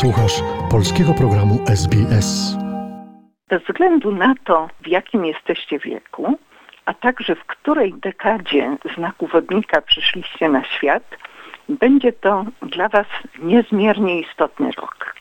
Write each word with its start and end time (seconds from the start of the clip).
Słuchasz 0.00 0.42
polskiego 0.70 1.14
programu 1.14 1.58
SBS. 1.66 2.56
Bez 3.48 3.62
względu 3.62 4.12
na 4.12 4.34
to, 4.44 4.68
w 4.80 4.88
jakim 4.88 5.24
jesteście 5.24 5.78
wieku, 5.78 6.38
a 6.84 6.94
także 6.94 7.34
w 7.34 7.44
której 7.44 7.94
dekadzie 7.94 8.76
znaku 8.96 9.26
wodnika 9.26 9.80
przyszliście 9.80 10.48
na 10.48 10.64
świat, 10.64 11.02
będzie 11.68 12.12
to 12.12 12.44
dla 12.62 12.88
Was 12.88 13.06
niezmiernie 13.38 14.20
istotny 14.20 14.70
rok. 14.76 15.14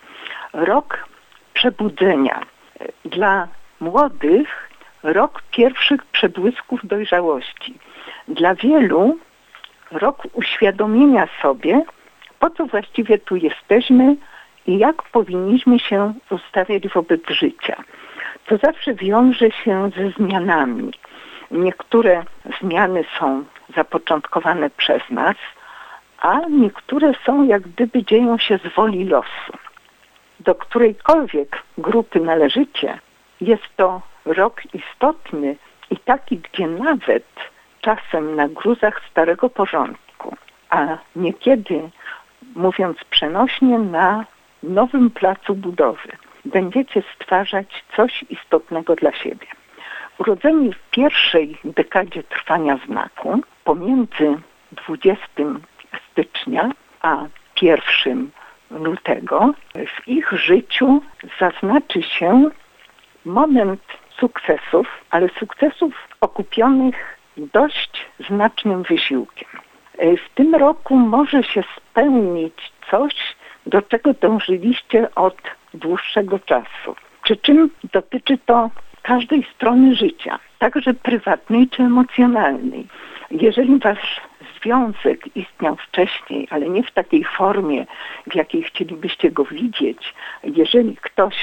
Rok 0.54 1.08
przebudzenia. 1.53 2.42
Dla 3.05 3.47
młodych 3.79 4.69
rok 5.03 5.44
pierwszych 5.51 6.05
przebłysków 6.05 6.79
dojrzałości. 6.83 7.74
Dla 8.28 8.55
wielu 8.55 9.17
rok 9.92 10.24
uświadomienia 10.33 11.28
sobie, 11.42 11.83
po 12.40 12.49
co 12.49 12.65
właściwie 12.65 13.17
tu 13.17 13.35
jesteśmy 13.35 14.15
i 14.67 14.77
jak 14.77 15.03
powinniśmy 15.03 15.79
się 15.79 16.13
ustawiać 16.30 16.88
wobec 16.88 17.21
życia. 17.30 17.84
To 18.45 18.58
zawsze 18.58 18.94
wiąże 18.94 19.52
się 19.52 19.90
ze 19.98 20.09
zmianami. 20.09 20.91
Niektóre 21.52 22.23
zmiany 22.62 23.04
są 23.20 23.44
zapoczątkowane 23.76 24.70
przez 24.70 25.02
nas, 25.09 25.35
a 26.20 26.40
niektóre 26.49 27.13
są 27.26 27.44
jak 27.44 27.62
gdyby 27.62 28.04
dzieją 28.04 28.38
się 28.38 28.57
z 28.57 28.76
woli 28.76 29.05
losu. 29.05 29.54
Do 30.40 30.55
którejkolwiek 30.55 31.63
grupy 31.77 32.20
należycie, 32.20 32.99
jest 33.41 33.76
to 33.76 34.02
rok 34.26 34.62
istotny 34.73 35.55
i 35.90 35.98
taki, 35.98 36.38
gdzie 36.38 36.68
nawet 36.68 37.26
czasem 37.82 38.35
na 38.35 38.48
gruzach 38.48 39.02
starego 39.12 39.49
porządku, 39.49 40.35
a 40.70 40.98
niekiedy, 41.16 41.90
mówiąc 42.55 42.98
przenośnie, 43.09 43.80
na 43.80 44.26
nowym 44.63 45.09
placu 45.09 45.55
budowy 45.55 46.09
będziecie 46.45 47.04
stwarzać 47.16 47.84
coś 47.95 48.26
istotnego 48.29 48.96
dla 48.96 49.13
siebie. 49.13 49.48
Urodzeni 50.18 50.74
w 50.74 50.90
pierwszej 50.91 51.57
dekadzie 51.63 52.24
trwania 52.24 52.79
znaku, 52.88 53.41
pomiędzy 53.63 54.38
20 54.71 55.26
stycznia 56.12 56.71
a 57.01 57.26
1 57.62 58.29
lutego, 58.71 59.54
w 59.76 60.07
ich 60.07 60.32
życiu 60.32 61.01
zaznaczy 61.40 62.04
się 62.04 62.49
moment 63.26 63.82
sukcesów, 64.19 64.88
ale 65.09 65.29
sukcesów 65.39 65.93
okupionych 66.21 67.17
dość 67.38 68.05
znacznym 68.29 68.83
wysiłkiem. 68.83 69.49
W 69.99 70.35
tym 70.35 70.55
roku 70.55 70.95
może 70.95 71.43
się 71.43 71.63
spełnić 71.77 72.71
coś, 72.91 73.35
do 73.66 73.81
czego 73.81 74.14
dążyliście 74.14 75.16
od 75.16 75.38
dłuższego 75.73 76.39
czasu. 76.39 76.95
Przy 77.23 77.38
czym 77.38 77.69
dotyczy 77.94 78.38
to 78.45 78.69
każdej 79.02 79.44
strony 79.56 79.95
życia, 79.95 80.39
także 80.59 80.94
prywatnej 80.94 81.67
czy 81.67 81.84
emocjonalnej. 81.84 82.88
Jeżeli 83.31 83.80
wasz 83.80 84.22
związek 84.58 85.38
istniał 85.38 85.75
wcześniej, 85.75 86.47
ale 86.50 86.69
nie 86.69 86.84
w 86.84 86.91
takiej 86.91 87.23
formie, 87.23 87.86
w 88.31 88.36
jakiej 88.36 88.64
chcielibyście 88.64 89.31
go 89.31 89.45
widzieć, 89.45 90.14
jeżeli 90.44 90.97
ktoś 91.02 91.36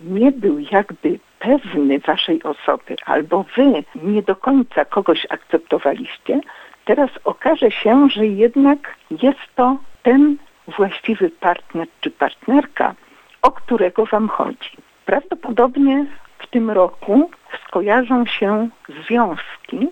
nie 0.00 0.32
był 0.32 0.58
jakby 0.58 1.18
pewny 1.38 1.98
waszej 1.98 2.42
osoby, 2.42 2.96
albo 3.06 3.44
wy 3.56 3.84
nie 4.02 4.22
do 4.22 4.36
końca 4.36 4.84
kogoś 4.84 5.26
akceptowaliście, 5.30 6.40
teraz 6.84 7.10
okaże 7.24 7.70
się, 7.70 8.08
że 8.10 8.26
jednak 8.26 8.96
jest 9.10 9.54
to 9.56 9.76
ten 10.02 10.36
właściwy 10.68 11.30
partner 11.30 11.86
czy 12.00 12.10
partnerka, 12.10 12.94
o 13.42 13.50
którego 13.50 14.06
wam 14.06 14.28
chodzi. 14.28 14.70
Prawdopodobnie 15.04 16.06
w 16.38 16.46
tym 16.46 16.70
roku 16.70 17.30
skojarzą 17.68 18.26
się 18.26 18.68
związki, 18.88 19.88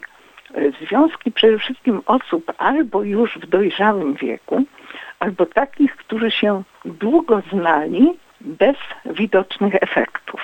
związki 0.80 1.32
przede 1.32 1.58
wszystkim 1.58 2.02
osób 2.06 2.52
albo 2.58 3.02
już 3.02 3.38
w 3.38 3.46
dojrzałym 3.46 4.14
wieku, 4.14 4.64
albo 5.18 5.46
takich, 5.46 5.96
którzy 5.96 6.30
się 6.30 6.62
długo 6.84 7.42
znali 7.52 8.18
bez 8.40 8.76
widocznych 9.06 9.74
efektów. 9.74 10.40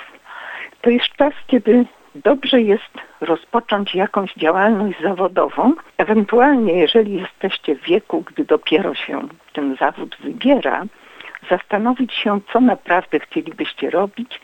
To 0.81 0.89
jest 0.89 1.07
czas, 1.17 1.33
kiedy 1.47 1.85
dobrze 2.15 2.61
jest 2.61 2.97
rozpocząć 3.21 3.95
jakąś 3.95 4.33
działalność 4.33 5.01
zawodową. 5.01 5.73
Ewentualnie, 5.97 6.73
jeżeli 6.73 7.21
jesteście 7.21 7.75
w 7.75 7.81
wieku, 7.81 8.21
gdy 8.21 8.45
dopiero 8.45 8.95
się 8.95 9.27
ten 9.53 9.75
zawód 9.75 10.17
wybiera, 10.19 10.83
zastanowić 11.49 12.13
się, 12.13 12.39
co 12.53 12.61
naprawdę 12.61 13.19
chcielibyście 13.19 13.89
robić 13.89 14.41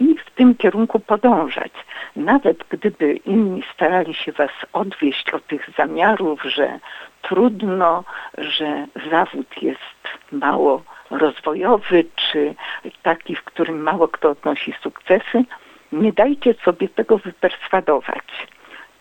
i 0.00 0.18
w 0.18 0.30
tym 0.30 0.54
kierunku 0.54 1.00
podążać. 1.00 1.72
Nawet 2.16 2.64
gdyby 2.68 3.12
inni 3.12 3.62
starali 3.74 4.14
się 4.14 4.32
was 4.32 4.50
odwieść 4.72 5.30
od 5.30 5.46
tych 5.46 5.70
zamiarów, 5.78 6.42
że 6.42 6.78
trudno, 7.22 8.04
że 8.38 8.86
zawód 9.10 9.62
jest 9.62 10.00
mało 10.32 10.82
rozwojowy, 11.10 12.04
czy 12.16 12.54
taki, 13.02 13.36
w 13.36 13.44
którym 13.44 13.82
mało 13.82 14.08
kto 14.08 14.30
odnosi 14.30 14.74
sukcesy, 14.82 15.44
nie 15.92 16.12
dajcie 16.12 16.54
sobie 16.64 16.88
tego 16.88 17.18
wyperswadować. 17.18 18.48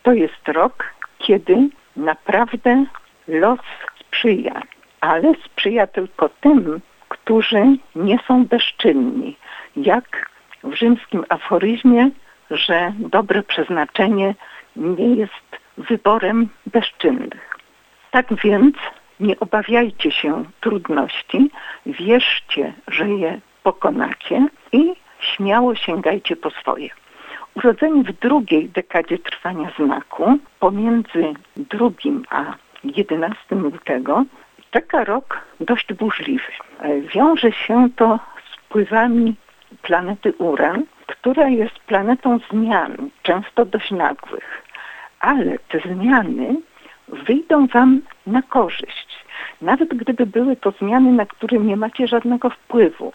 To 0.03 0.13
jest 0.13 0.47
rok, 0.47 0.93
kiedy 1.17 1.69
naprawdę 1.95 2.85
los 3.27 3.59
sprzyja, 3.99 4.61
ale 5.01 5.33
sprzyja 5.45 5.87
tylko 5.87 6.29
tym, 6.29 6.81
którzy 7.09 7.63
nie 7.95 8.19
są 8.27 8.45
bezczynni. 8.45 9.37
Jak 9.75 10.29
w 10.63 10.73
rzymskim 10.73 11.25
aforyzmie, 11.29 12.09
że 12.51 12.93
dobre 12.99 13.43
przeznaczenie 13.43 14.35
nie 14.75 15.15
jest 15.15 15.59
wyborem 15.77 16.49
bezczynnych. 16.65 17.57
Tak 18.11 18.33
więc 18.43 18.75
nie 19.19 19.39
obawiajcie 19.39 20.11
się 20.11 20.43
trudności, 20.61 21.51
wierzcie, 21.85 22.73
że 22.87 23.09
je 23.09 23.39
pokonacie 23.63 24.47
i 24.71 24.93
śmiało 25.19 25.75
sięgajcie 25.75 26.35
po 26.35 26.49
swoje. 26.49 26.89
Urodzeni 27.55 28.03
w 28.03 28.19
drugiej 28.19 28.69
dekadzie 28.69 29.17
trwania 29.17 29.71
znaku, 29.79 30.37
pomiędzy 30.59 31.33
drugim 31.55 32.23
a 32.29 32.43
11 32.83 33.55
lutego, 33.55 34.25
czeka 34.71 35.03
rok 35.03 35.39
dość 35.59 35.93
burzliwy. 35.93 36.51
Wiąże 37.13 37.51
się 37.51 37.89
to 37.95 38.19
z 38.51 38.55
wpływami 38.55 39.35
planety 39.81 40.33
Uran, 40.33 40.83
która 41.07 41.47
jest 41.47 41.79
planetą 41.79 42.39
zmian, 42.51 43.09
często 43.23 43.65
dość 43.65 43.91
nagłych. 43.91 44.63
Ale 45.19 45.59
te 45.59 45.79
zmiany 45.79 46.55
wyjdą 47.07 47.67
Wam 47.67 48.01
na 48.27 48.41
korzyść. 48.41 49.25
Nawet 49.61 49.89
gdyby 49.89 50.25
były 50.25 50.55
to 50.55 50.71
zmiany, 50.71 51.11
na 51.11 51.25
które 51.25 51.57
nie 51.57 51.77
macie 51.77 52.07
żadnego 52.07 52.49
wpływu, 52.49 53.13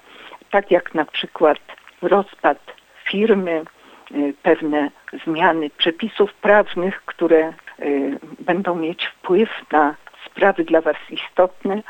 tak 0.51 0.71
jak 0.71 0.95
na 0.95 1.05
przykład 1.05 1.59
rozpad 2.07 2.59
firmy, 3.05 3.63
y, 4.11 4.35
pewne 4.43 4.91
zmiany 5.27 5.71
przepisów 5.71 6.35
prawnych, 6.35 7.03
które 7.07 7.53
y, 7.81 8.19
będą 8.41 8.75
mieć 8.75 9.07
wpływ 9.07 9.51
na 9.73 9.95
sprawy 10.27 10.65
dla 10.65 10.81
Was 10.81 10.97
istotne, 11.11 11.83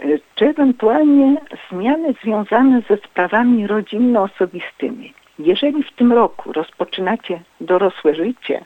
y, 0.00 0.20
czy 0.34 0.48
ewentualnie 0.48 1.36
zmiany 1.70 2.14
związane 2.22 2.82
ze 2.88 2.96
sprawami 2.96 3.66
rodzinno-osobistymi. 3.66 5.14
Jeżeli 5.38 5.82
w 5.82 5.92
tym 5.92 6.12
roku 6.12 6.52
rozpoczynacie 6.52 7.40
dorosłe 7.60 8.14
życie, 8.14 8.64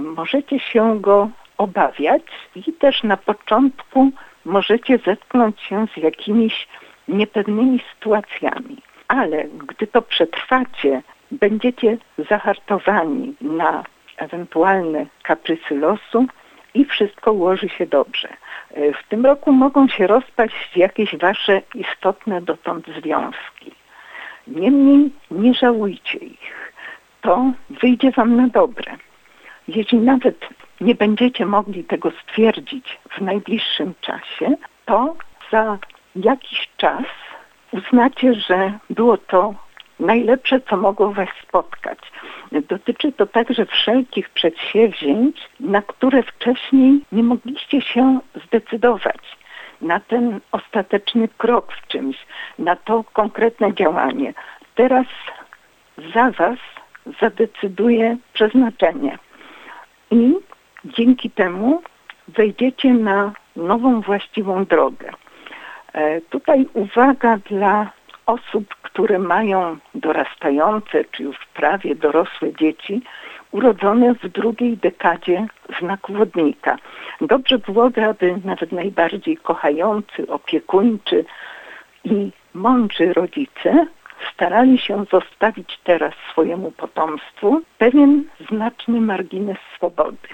możecie 0.00 0.58
się 0.58 1.00
go 1.00 1.28
obawiać 1.58 2.22
i 2.54 2.72
też 2.72 3.02
na 3.02 3.16
początku 3.16 4.10
możecie 4.44 4.98
zetknąć 4.98 5.60
się 5.60 5.86
z 5.94 5.96
jakimiś 5.96 6.68
niepewnymi 7.08 7.80
sytuacjami. 7.94 8.76
Ale 9.08 9.44
gdy 9.44 9.86
to 9.86 10.02
przetrwacie, 10.02 11.02
będziecie 11.30 11.96
zahartowani 12.18 13.34
na 13.40 13.84
ewentualne 14.16 15.06
kaprysy 15.22 15.74
losu 15.74 16.26
i 16.74 16.84
wszystko 16.84 17.32
ułoży 17.32 17.68
się 17.68 17.86
dobrze. 17.86 18.28
W 18.76 19.08
tym 19.08 19.26
roku 19.26 19.52
mogą 19.52 19.88
się 19.88 20.06
rozpaść 20.06 20.76
jakieś 20.76 21.16
wasze 21.16 21.62
istotne 21.74 22.42
dotąd 22.42 22.86
związki. 22.86 23.72
Niemniej 24.46 25.10
nie 25.30 25.54
żałujcie 25.54 26.18
ich. 26.18 26.72
To 27.20 27.52
wyjdzie 27.70 28.10
wam 28.10 28.36
na 28.36 28.48
dobre. 28.48 28.96
Jeśli 29.68 29.98
nawet 29.98 30.48
nie 30.80 30.94
będziecie 30.94 31.46
mogli 31.46 31.84
tego 31.84 32.10
stwierdzić 32.10 32.98
w 33.10 33.20
najbliższym 33.20 33.94
czasie, 34.00 34.56
to 34.84 35.16
za 35.52 35.78
jakiś 36.16 36.68
czas 36.76 37.04
uznacie, 37.74 38.34
że 38.34 38.72
było 38.90 39.16
to 39.16 39.54
najlepsze, 40.00 40.60
co 40.60 40.76
mogło 40.76 41.12
Was 41.12 41.28
spotkać. 41.42 41.98
Dotyczy 42.68 43.12
to 43.12 43.26
także 43.26 43.66
wszelkich 43.66 44.28
przedsięwzięć, 44.30 45.36
na 45.60 45.82
które 45.82 46.22
wcześniej 46.22 47.00
nie 47.12 47.22
mogliście 47.22 47.80
się 47.80 48.18
zdecydować. 48.46 49.20
na 49.80 50.00
ten 50.00 50.40
ostateczny 50.52 51.28
krok 51.28 51.72
w 51.72 51.86
czymś, 51.88 52.16
na 52.58 52.76
to 52.76 53.04
konkretne 53.12 53.74
działanie. 53.74 54.34
Teraz 54.74 55.06
za 56.14 56.30
Was 56.30 56.58
zadecyduje 57.20 58.16
przeznaczenie. 58.32 59.18
I 60.10 60.34
dzięki 60.84 61.30
temu 61.30 61.82
wejdziecie 62.28 62.94
na 62.94 63.32
nową, 63.56 64.00
właściwą 64.00 64.64
drogę. 64.64 65.10
E, 65.94 66.20
Tutaj 66.20 66.66
uwaga 66.74 67.36
dla 67.36 67.90
osób, 68.26 68.74
które 68.82 69.18
mają 69.18 69.76
dorastające, 69.94 71.04
czy 71.04 71.22
już 71.22 71.36
prawie 71.54 71.94
dorosłe 71.94 72.52
dzieci, 72.52 73.02
urodzone 73.50 74.14
w 74.14 74.28
drugiej 74.28 74.76
dekadzie 74.76 75.46
znaku 75.80 76.12
wodnika. 76.12 76.76
Dobrze 77.20 77.58
byłoby, 77.58 78.04
aby 78.04 78.40
nawet 78.44 78.72
najbardziej 78.72 79.36
kochający, 79.36 80.28
opiekuńczy 80.28 81.24
i 82.04 82.30
mądrzy 82.54 83.12
rodzice 83.12 83.86
starali 84.34 84.78
się 84.78 85.04
zostawić 85.12 85.78
teraz 85.84 86.14
swojemu 86.30 86.70
potomstwu 86.70 87.62
pewien 87.78 88.24
znaczny 88.50 89.00
margines 89.00 89.58
swobody. 89.76 90.28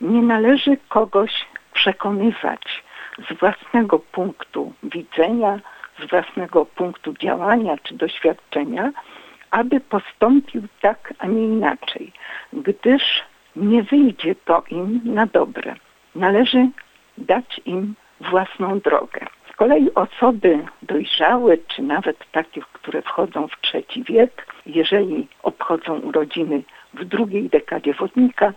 Nie 0.00 0.22
należy 0.22 0.76
kogoś 0.88 1.46
przekonywać 1.72 2.83
z 3.18 3.38
własnego 3.38 3.98
punktu 3.98 4.72
widzenia, 4.82 5.60
z 5.98 6.10
własnego 6.10 6.66
punktu 6.66 7.12
działania 7.12 7.76
czy 7.82 7.94
doświadczenia, 7.94 8.92
aby 9.50 9.80
postąpił 9.80 10.62
tak, 10.80 11.14
a 11.18 11.26
nie 11.26 11.44
inaczej, 11.44 12.12
gdyż 12.52 13.22
nie 13.56 13.82
wyjdzie 13.82 14.34
to 14.34 14.62
im 14.70 15.00
na 15.04 15.26
dobre. 15.26 15.74
Należy 16.14 16.68
dać 17.18 17.60
im 17.64 17.94
własną 18.20 18.80
drogę. 18.80 19.26
Z 19.52 19.56
kolei 19.56 19.94
osoby 19.94 20.66
dojrzałe, 20.82 21.58
czy 21.58 21.82
nawet 21.82 22.16
takie, 22.32 22.60
które 22.72 23.02
wchodzą 23.02 23.48
w 23.48 23.60
trzeci 23.60 24.04
wiek, 24.04 24.46
jeżeli 24.66 25.28
obchodzą 25.42 25.98
urodziny 25.98 26.62
w 26.94 27.04
drugiej 27.04 27.48
dekadzie 27.48 27.94
wodnika, 27.94 28.52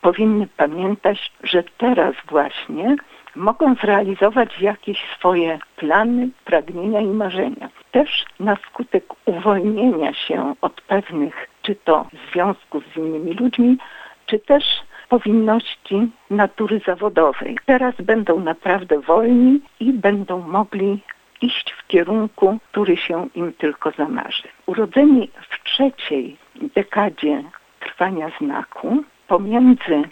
powinny 0.00 0.48
pamiętać, 0.56 1.32
że 1.42 1.62
teraz 1.78 2.14
właśnie 2.28 2.96
mogą 3.36 3.74
zrealizować 3.74 4.60
jakieś 4.60 5.04
swoje 5.18 5.58
plany, 5.76 6.28
pragnienia 6.44 7.00
i 7.00 7.06
marzenia. 7.06 7.68
Też 7.90 8.24
na 8.40 8.56
skutek 8.56 9.04
uwolnienia 9.24 10.14
się 10.14 10.54
od 10.60 10.80
pewnych, 10.80 11.48
czy 11.62 11.74
to 11.74 12.06
związków 12.32 12.84
z 12.94 12.96
innymi 12.96 13.34
ludźmi, 13.34 13.78
czy 14.26 14.38
też 14.38 14.64
powinności 15.08 16.10
natury 16.30 16.80
zawodowej. 16.86 17.58
Teraz 17.66 17.94
będą 17.94 18.40
naprawdę 18.40 19.00
wolni 19.00 19.60
i 19.80 19.92
będą 19.92 20.40
mogli 20.40 21.00
iść 21.42 21.74
w 21.78 21.86
kierunku, 21.86 22.58
który 22.70 22.96
się 22.96 23.28
im 23.34 23.52
tylko 23.52 23.90
zamarzy. 23.90 24.48
Urodzeni 24.66 25.30
w 25.50 25.64
trzeciej 25.64 26.36
dekadzie 26.74 27.42
trwania 27.80 28.30
znaku, 28.40 29.04
pomiędzy 29.28 30.02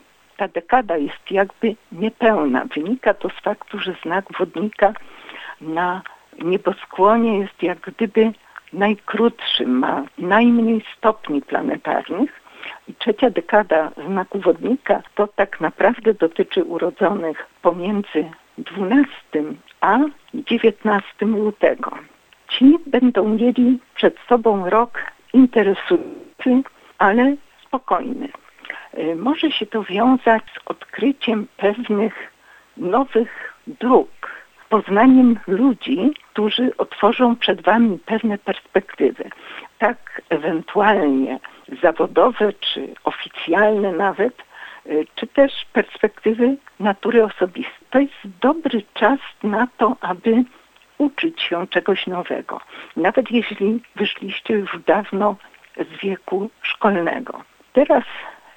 ta 0.41 0.49
dekada 0.49 0.97
jest 0.97 1.31
jakby 1.31 1.77
niepełna. 1.93 2.65
Wynika 2.75 3.15
to 3.15 3.29
z 3.29 3.43
faktu, 3.43 3.79
że 3.79 3.95
znak 4.03 4.25
wodnika 4.39 4.93
na 5.61 6.03
nieboskłonie 6.43 7.39
jest 7.39 7.63
jak 7.63 7.81
gdyby 7.81 8.33
najkrótszy, 8.73 9.67
ma 9.67 10.05
najmniej 10.19 10.85
stopni 10.97 11.43
planetarnych. 11.43 12.41
I 12.89 12.95
trzecia 12.95 13.31
dekada 13.31 13.91
znaku 14.07 14.39
wodnika 14.39 15.03
to 15.15 15.27
tak 15.27 15.61
naprawdę 15.61 16.15
dotyczy 16.15 16.65
urodzonych 16.65 17.47
pomiędzy 17.63 18.31
12 18.59 19.09
a 19.81 19.99
19 20.35 21.27
lutego. 21.27 21.91
Ci 22.49 22.79
będą 22.87 23.29
mieli 23.29 23.79
przed 23.95 24.17
sobą 24.29 24.71
rok 24.71 24.99
interesujący, 25.33 26.63
ale 26.99 27.37
spokojny. 27.67 28.29
Y, 28.99 29.17
Może 29.17 29.51
się 29.51 29.67
to 29.67 29.83
wiązać 29.83 30.43
z 30.55 30.61
odkryciem 30.67 31.47
pewnych 31.57 32.33
nowych 32.77 33.55
dróg, 33.67 34.11
poznaniem 34.69 35.39
ludzi, 35.47 36.11
którzy 36.33 36.77
otworzą 36.77 37.37
przed 37.37 37.63
Wami 37.63 37.99
pewne 38.07 38.39
perspektywy. 38.39 39.31
Tak 39.79 40.23
ewentualnie 40.29 41.39
zawodowe, 41.83 42.53
czy 42.53 42.95
oficjalne 43.05 43.93
nawet, 43.93 44.43
y, 44.87 45.07
czy 45.15 45.27
też 45.27 45.53
perspektywy 45.73 46.57
natury 46.81 47.25
osobistej. 47.25 47.81
To 47.91 47.99
jest 47.99 48.39
dobry 48.41 48.83
czas 48.95 49.19
na 49.43 49.69
to, 49.79 49.97
aby 50.01 50.45
uczyć 50.99 51.43
się 51.43 51.67
czegoś 51.67 52.07
nowego. 52.07 52.61
Nawet 52.97 53.31
jeśli 53.31 53.83
wyszliście 53.97 54.55
już 54.55 54.79
dawno 54.87 55.37
z 55.77 56.01
wieku 56.03 56.51
szkolnego. 56.63 57.43
Teraz 57.73 58.05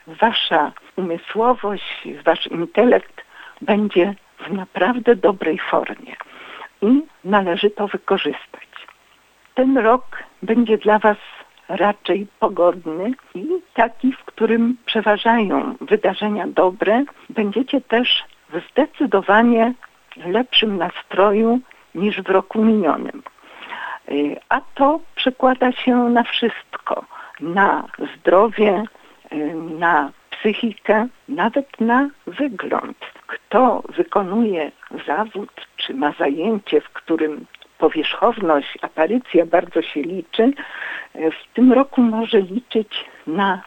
wasza 0.07 0.71
umysłowość, 0.95 2.07
wasz 2.25 2.47
intelekt 2.47 3.21
będzie 3.61 4.15
w 4.37 4.53
naprawdę 4.53 5.15
dobrej 5.15 5.59
formie 5.59 6.15
i 6.81 7.01
należy 7.23 7.69
to 7.69 7.87
wykorzystać. 7.87 8.67
Ten 9.55 9.77
rok 9.77 10.23
będzie 10.41 10.77
dla 10.77 10.99
was 10.99 11.17
raczej 11.69 12.27
pogodny 12.39 13.11
i 13.35 13.47
taki, 13.73 14.13
w 14.13 14.25
którym 14.25 14.77
przeważają 14.85 15.75
wydarzenia 15.81 16.47
dobre. 16.47 17.03
Będziecie 17.29 17.81
też 17.81 18.23
w 18.49 18.61
zdecydowanie 18.71 19.73
lepszym 20.25 20.77
nastroju 20.77 21.59
niż 21.95 22.21
w 22.21 22.29
roku 22.29 22.63
minionym. 22.65 23.23
Y, 24.11 24.35
A 24.49 24.61
to 24.75 24.99
przekłada 25.15 25.71
się 25.71 25.95
na 25.95 26.23
wszystko, 26.23 27.05
na 27.39 27.87
zdrowie, 28.15 28.83
na 29.79 30.11
psychikę, 30.29 31.07
nawet 31.29 31.81
na 31.81 32.09
wygląd. 32.27 32.97
Kto 33.27 33.83
wykonuje 33.89 34.71
zawód, 35.07 35.67
czy 35.77 35.93
ma 35.93 36.11
zajęcie, 36.11 36.81
w 36.81 36.89
którym 36.89 37.45
powierzchowność, 37.77 38.77
aparycja 38.81 39.45
bardzo 39.45 39.81
się 39.81 40.01
liczy, 40.01 40.43
y, 41.15 41.31
w 41.31 41.53
tym 41.53 41.73
roku 41.73 42.01
może 42.01 42.41
liczyć 42.41 43.05
na 43.27 43.61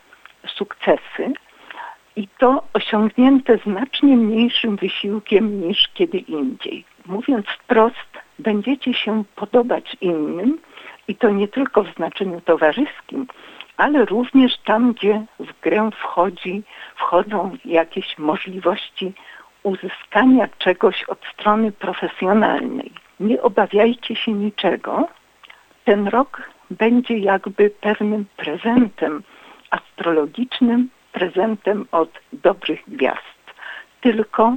sukcesy 0.46 1.32
i 2.16 2.28
to 2.38 2.62
osiągnięte 2.72 3.58
znacznie 3.58 4.16
mniejszym 4.16 4.76
wysiłkiem 4.76 5.60
niż 5.60 5.88
kiedy 5.94 6.18
indziej. 6.18 6.84
Mówiąc 7.06 7.46
wprost, 7.46 8.10
będziecie 8.38 8.94
się 8.94 9.24
podobać 9.36 9.96
innym 10.00 10.58
i 11.08 11.14
to 11.14 11.30
nie 11.30 11.48
tylko 11.48 11.82
w 11.82 11.94
znaczeniu 11.94 12.40
towarzyskim, 12.40 13.26
ale 13.76 14.04
również 14.04 14.58
tam, 14.58 14.92
gdzie 14.92 15.24
w 15.38 15.60
grę 15.60 15.90
wchodzi, 15.96 16.62
wchodzą 16.96 17.56
jakieś 17.64 18.18
możliwości 18.18 19.12
uzyskania 19.62 20.48
czegoś 20.58 21.04
od 21.04 21.18
strony 21.34 21.72
profesjonalnej. 21.72 22.92
Nie 23.20 23.42
obawiajcie 23.42 24.16
się 24.16 24.32
niczego. 24.32 25.08
Ten 25.84 26.08
rok 26.08 26.50
będzie 26.70 27.18
jakby 27.18 27.70
pewnym 27.70 28.24
prezentem 28.36 29.22
astrologicznym, 29.70 30.90
prezentem 31.12 31.86
od 31.92 32.10
dobrych 32.32 32.80
gwiazd. 32.88 33.36
Tylko 34.00 34.56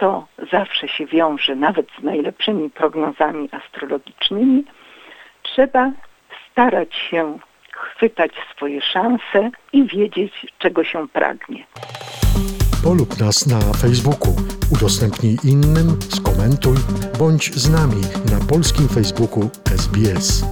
co 0.00 0.26
zawsze 0.52 0.88
się 0.88 1.06
wiąże 1.06 1.56
nawet 1.56 1.86
z 1.98 2.02
najlepszymi 2.02 2.70
prognozami 2.70 3.48
astrologicznymi, 3.52 4.64
trzeba 5.42 5.92
starać 6.50 6.94
się 6.94 7.38
chwytać 8.00 8.32
swoje 8.56 8.80
szanse 8.82 9.50
i 9.72 9.86
wiedzieć, 9.86 10.32
czego 10.58 10.84
się 10.84 11.08
pragnie. 11.08 11.66
Polub 12.84 13.20
nas 13.20 13.46
na 13.46 13.60
Facebooku, 13.60 14.36
udostępnij 14.72 15.36
innym, 15.44 15.98
skomentuj, 16.08 16.76
bądź 17.18 17.54
z 17.54 17.70
nami 17.70 18.00
na 18.30 18.46
polskim 18.48 18.88
Facebooku 18.88 19.50
SBS. 19.64 20.44